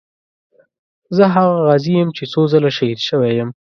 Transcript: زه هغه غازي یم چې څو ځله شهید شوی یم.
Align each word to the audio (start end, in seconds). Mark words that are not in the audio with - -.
زه 1.15 1.23
هغه 1.33 1.55
غازي 1.67 1.93
یم 1.99 2.09
چې 2.17 2.23
څو 2.31 2.41
ځله 2.51 2.69
شهید 2.77 2.99
شوی 3.07 3.31
یم. 3.37 3.49